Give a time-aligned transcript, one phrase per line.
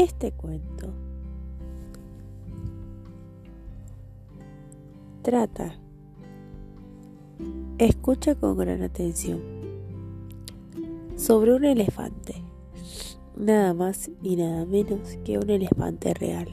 [0.00, 0.94] Este cuento.
[5.20, 5.74] Trata,
[7.76, 9.42] escucha con gran atención,
[11.16, 12.36] sobre un elefante,
[13.36, 16.48] nada más y nada menos que un elefante real,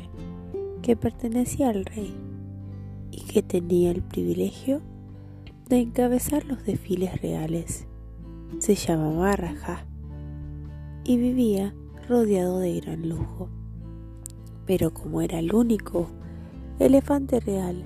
[0.81, 2.13] que pertenecía al rey
[3.11, 4.81] y que tenía el privilegio
[5.69, 7.87] de encabezar los desfiles reales.
[8.59, 9.85] Se llamaba Rajá
[11.05, 11.73] y vivía
[12.07, 13.49] rodeado de gran lujo.
[14.65, 16.09] Pero como era el único
[16.79, 17.85] elefante real,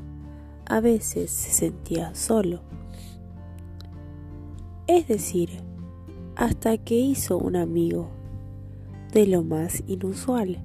[0.66, 2.62] a veces se sentía solo.
[4.88, 5.50] Es decir,
[6.36, 8.10] hasta que hizo un amigo
[9.12, 10.64] de lo más inusual.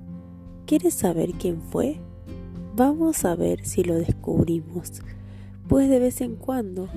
[0.67, 2.01] ¿Quieres saber quién fue?
[2.75, 5.03] Vamos a ver si lo descubrimos,
[5.69, 6.89] pues de vez en cuando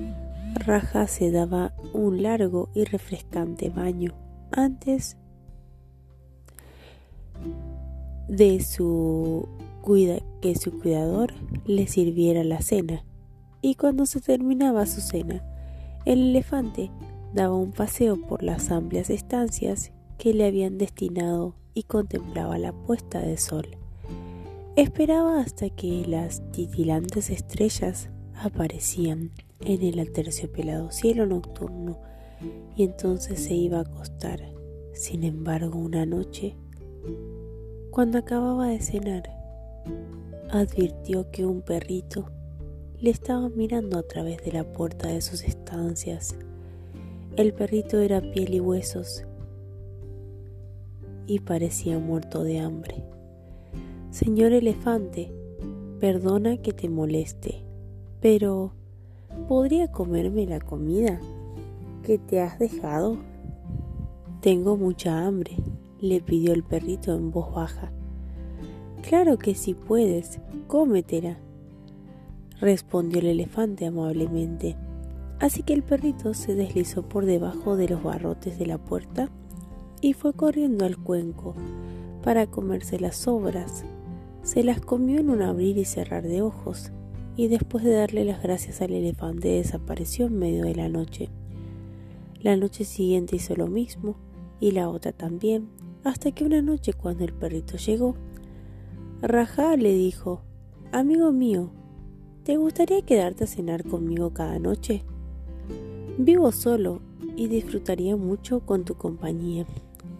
[0.54, 4.12] Raja se daba un largo y refrescante baño
[4.52, 5.16] antes
[8.28, 9.48] de su
[9.82, 11.32] cuida que su cuidador
[11.64, 13.04] le sirviera la cena.
[13.62, 15.42] Y cuando se terminaba su cena,
[16.04, 16.90] el elefante
[17.34, 23.20] daba un paseo por las amplias estancias que le habían destinado y contemplaba la puesta
[23.20, 23.66] de sol.
[24.76, 29.30] Esperaba hasta que las titilantes estrellas aparecían
[29.60, 31.98] en el aterciopelado cielo nocturno
[32.76, 34.40] y entonces se iba a acostar.
[34.94, 36.56] Sin embargo, una noche
[37.90, 39.24] cuando acababa de cenar,
[40.50, 42.30] advirtió que un perrito
[43.00, 46.36] le estaba mirando a través de la puerta de sus estancias.
[47.36, 49.24] El perrito era piel y huesos
[51.26, 53.04] y parecía muerto de hambre.
[54.10, 55.32] Señor elefante,
[56.00, 57.62] perdona que te moleste,
[58.20, 58.72] pero
[59.48, 61.20] ¿podría comerme la comida
[62.02, 63.18] que te has dejado?
[64.40, 65.56] Tengo mucha hambre,
[66.00, 67.92] le pidió el perrito en voz baja.
[69.02, 71.38] Claro que si puedes, cómetela,
[72.60, 74.76] respondió el elefante amablemente.
[75.38, 79.30] Así que el perrito se deslizó por debajo de los barrotes de la puerta
[80.02, 81.54] y fue corriendo al cuenco
[82.22, 83.84] para comerse las sobras.
[84.42, 86.92] Se las comió en un abrir y cerrar de ojos
[87.36, 91.30] y después de darle las gracias al elefante desapareció en medio de la noche.
[92.42, 94.16] La noche siguiente hizo lo mismo
[94.60, 95.68] y la otra también
[96.04, 98.14] hasta que una noche cuando el perrito llegó,
[99.22, 100.42] Rajá le dijo,
[100.92, 101.70] Amigo mío,
[102.42, 105.04] ¿te gustaría quedarte a cenar conmigo cada noche?
[106.18, 107.00] Vivo solo
[107.36, 109.66] y disfrutaría mucho con tu compañía.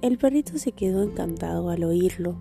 [0.03, 2.37] El perrito se quedó encantado al oírlo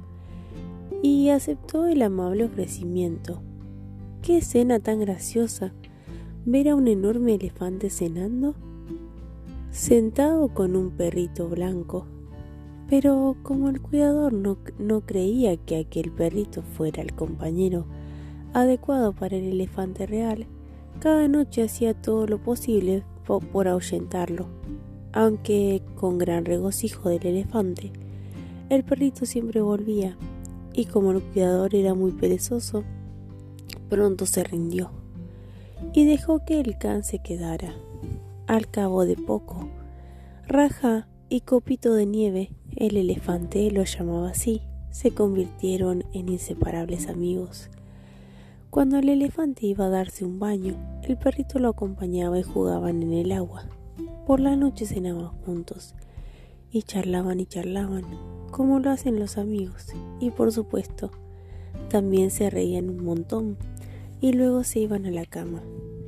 [1.02, 3.42] y aceptó el amable ofrecimiento.
[4.22, 5.74] ¡Qué escena tan graciosa!
[6.46, 8.56] ¿Ver a un enorme elefante cenando?
[9.72, 12.06] Sentado con un perrito blanco
[12.90, 17.86] pero como el cuidador no, creía que aquel perrito fuera el compañero
[18.54, 20.48] adecuado para el elefante real,
[21.00, 23.04] cada noche hacía todo lo posible
[23.52, 24.48] por ahuyentarlo.
[25.14, 27.92] Aunque con gran regocijo del elefante,
[28.70, 30.18] el perrito siempre volvía,
[30.74, 32.84] y como el cuidador era muy perezoso,
[33.90, 34.92] pronto se rindió
[35.94, 37.74] y dejó que el can se quedara.
[38.48, 39.70] Al cabo de poco,
[40.48, 47.70] Raja y Copito de Nieve el elefante lo llamaba así, se convirtieron en inseparables amigos.
[48.70, 53.12] Cuando el elefante iba a darse un baño, el perrito lo acompañaba y jugaban en
[53.12, 53.66] el agua.
[54.26, 55.94] Por la noche cenaban juntos
[56.72, 58.06] y charlaban y charlaban,
[58.50, 59.88] como lo hacen los amigos,
[60.22, 61.12] y por supuesto,
[61.90, 63.58] también se reían un montón
[64.22, 65.62] y luego se iban a la cama.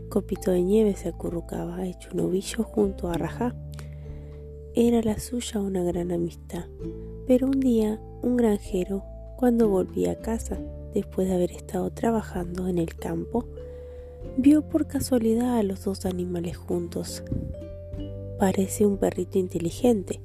[0.10, 3.56] Copito de nieve se acurrucaba hecho un ovillo junto a Rajá
[4.76, 6.66] era la suya una gran amistad,
[7.28, 9.04] pero un día un granjero,
[9.38, 10.60] cuando volvía a casa,
[10.94, 13.46] después de haber estado trabajando en el campo,
[14.38, 17.24] vio por casualidad a los dos animales juntos.
[18.40, 20.22] Parece un perrito inteligente.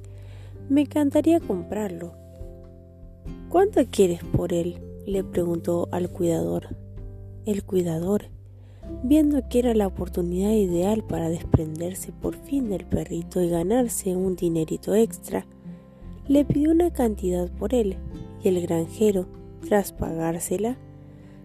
[0.69, 2.13] Me encantaría comprarlo.
[3.49, 4.79] ¿Cuánto quieres por él?
[5.05, 6.75] le preguntó al cuidador.
[7.45, 8.25] El cuidador
[9.03, 14.35] viendo que era la oportunidad ideal para desprenderse por fin del perrito y ganarse un
[14.35, 15.45] dinerito extra,
[16.27, 17.97] le pidió una cantidad por él
[18.43, 19.27] y el granjero,
[19.67, 20.77] tras pagársela,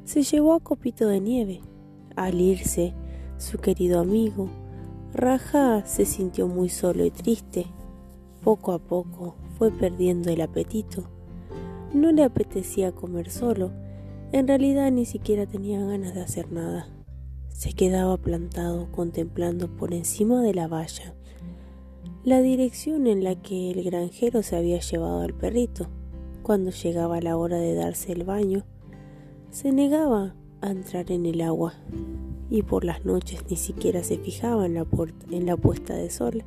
[0.05, 1.61] se llevó a Copito de Nieve.
[2.17, 2.93] Al irse,
[3.39, 4.49] su querido amigo,
[5.15, 7.67] Raja se sintió muy solo y triste.
[8.43, 11.05] Poco a poco fue perdiendo el apetito.
[11.95, 13.71] No le apetecía comer solo,
[14.33, 16.89] en realidad ni siquiera tenía ganas de hacer nada.
[17.53, 21.15] Se quedaba plantado contemplando por encima de la valla
[22.25, 25.89] la dirección en la que el granjero se había llevado al perrito.
[26.43, 28.65] cuando llegaba la hora de darse el baño,
[29.51, 31.75] se negaba a entrar en el agua
[32.51, 34.87] y por las noches ni siquiera se fijaba en la,
[35.31, 36.45] en la puesta de sol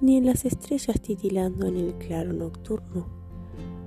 [0.00, 3.06] ni en las estrellas titilando en el claro nocturno.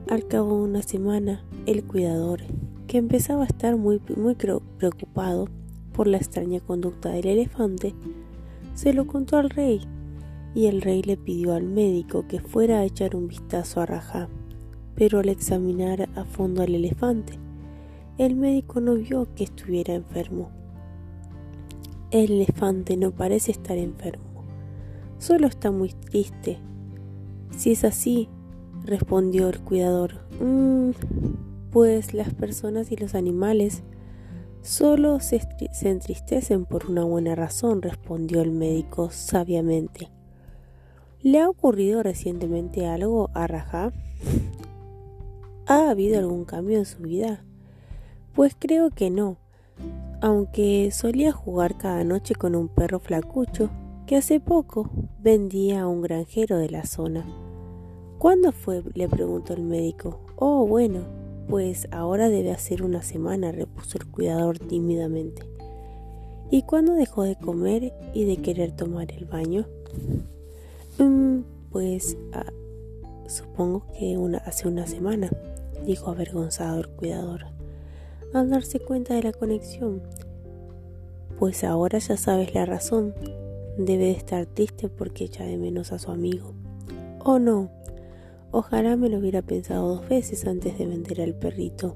[0.08, 2.42] Al cabo de una semana, el cuidador,
[2.88, 5.48] que empezaba a estar muy, muy preocupado
[6.00, 7.94] por la extraña conducta del elefante,
[8.74, 9.82] se lo contó al rey,
[10.56, 14.30] y el rey le pidió al médico que fuera a echar un vistazo a Rajá.
[14.96, 17.34] Pero al examinar a fondo al elefante,
[18.18, 20.50] el médico no vio que estuviera enfermo.
[22.12, 24.46] El elefante no parece estar enfermo
[25.18, 26.60] Solo está muy triste.
[27.58, 28.30] Si es así,
[28.86, 30.92] respondió el cuidador, mm,
[31.72, 33.84] pues las personas y los animales
[34.62, 35.42] solo se,
[35.82, 40.10] entristecen por una buena razón, respondió el médico sabiamente.
[41.22, 43.92] ¿Le ha ocurrido recientemente algo a Rajá?
[45.66, 47.44] ¿Ha habido algún cambio en su vida?
[48.34, 49.38] Pues creo que no,
[50.22, 53.70] aunque solía jugar cada noche con un perro flacucho
[54.08, 54.90] que hace poco
[55.20, 57.26] vendía a un granjero de la zona.
[58.18, 58.84] ¿Cuándo fue?
[58.96, 60.20] le preguntó el médico.
[60.36, 61.19] Oh, bueno,
[61.50, 65.44] pues ahora debe hacer una semana, repuso el cuidador tímidamente.
[66.52, 69.68] ¿Y cuándo dejó de comer y de querer tomar el baño?
[70.98, 71.40] Mm,
[71.72, 72.52] pues ah,
[73.28, 75.30] supongo que hace una semana,
[75.86, 77.46] dijo avergonzado el cuidador,
[78.34, 80.02] al darse cuenta de la conexión.
[81.40, 83.14] Pues ahora ya sabes la razón,
[83.80, 86.54] Debe de estar triste porque echa de menos a su amigo.
[87.24, 87.72] Oh no,
[88.52, 91.96] ojalá me lo hubiera pensado dos veces antes de vender al perrito.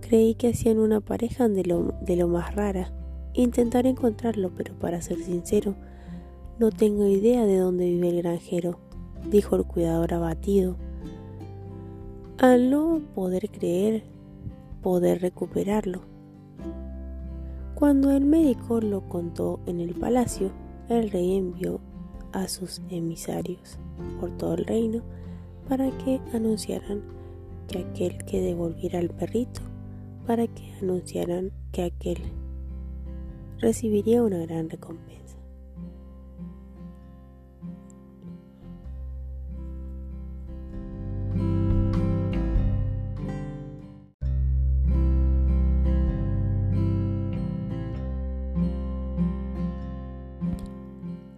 [0.00, 2.92] Creí que hacían una pareja de lo, de lo más rara.
[3.34, 5.74] Intentaré encontrarlo, pero para ser sincero,
[6.58, 8.78] no tengo idea de dónde vive el granjero,
[9.30, 10.76] dijo el cuidador abatido.
[12.38, 14.04] Al no poder creer,
[14.82, 16.02] poder recuperarlo.
[17.74, 20.50] Cuando el médico lo contó en el palacio,
[20.88, 21.80] el rey envió
[22.32, 23.78] a sus emisarios
[24.20, 25.02] por todo el reino
[25.68, 27.02] para que anunciaran
[27.68, 29.60] que aquel que devolviera al perrito,
[30.26, 32.18] para que anunciaran que aquel
[33.58, 35.12] recibiría una gran recompensa.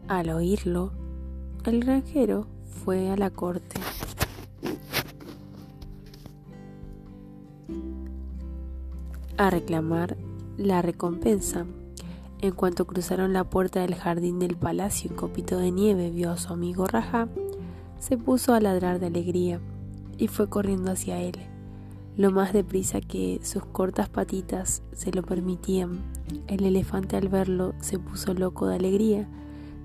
[0.09, 0.93] Al oírlo,
[1.67, 2.47] el granjero
[2.85, 3.81] fue a la corte.
[9.37, 10.17] A reclamar
[10.57, 11.67] la recompensa.
[12.41, 16.37] En cuanto cruzaron la puerta del jardín del palacio y Copito de Nieve vio a
[16.37, 17.29] su amigo Raja,
[17.99, 19.61] se puso a ladrar de alegría
[20.19, 21.37] y fue corriendo hacia él,
[22.17, 25.99] lo más deprisa que sus cortas patitas se lo permitían.
[26.47, 29.29] El elefante al verlo se puso loco de alegría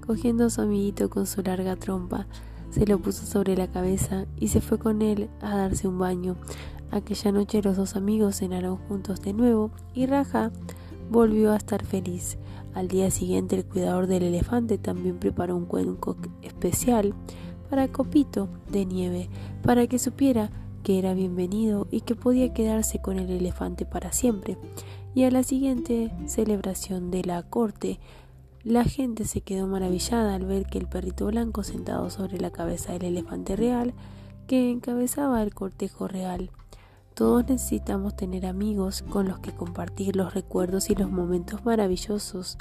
[0.09, 2.25] cogiendo a su amiguito con su larga trompa,
[2.71, 6.35] se lo puso sobre la cabeza y se fue con él a darse un baño.
[6.91, 10.51] Aquella noche los dos amigos cenaron juntos de nuevo y Raja
[11.11, 12.37] volvió a estar feliz.
[12.73, 17.13] Al día siguiente el cuidador del elefante también preparó un cuenco especial
[17.69, 19.29] para Copito de nieve,
[19.61, 20.49] para que supiera
[20.83, 24.57] que era bienvenido y que podía quedarse con el elefante para siempre.
[25.13, 27.99] Y a la siguiente celebración de la corte,
[28.63, 32.93] la gente se quedó maravillada al ver que el perrito blanco sentado sobre la cabeza
[32.93, 33.93] del elefante real
[34.47, 36.49] que encabezaba el cortejo real.
[37.19, 42.57] Todos necesitamos tener amigos con los que compartir los recuerdos y los momentos maravillosos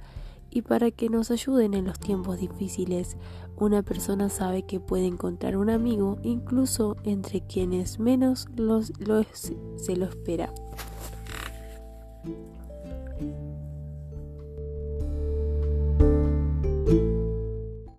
[0.51, 3.17] y para que nos ayuden en los tiempos difíciles.
[3.57, 8.93] Una persona sabe que puede encontrar un amigo incluso entre quienes menos los,
[9.77, 10.53] se lo espera.